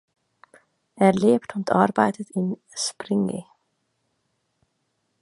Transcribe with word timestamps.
Er 0.95 1.13
lebt 1.13 1.55
und 1.55 1.71
arbeitet 1.71 2.31
in 2.31 2.57
Springe. 2.75 3.45